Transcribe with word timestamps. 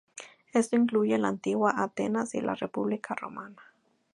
Esto 0.51 0.77
incluye 0.77 1.15
la 1.19 1.27
antigua 1.27 1.75
Atenas 1.77 2.33
y 2.33 2.41
la 2.41 2.55
República 2.55 3.13
romana. 3.13 3.61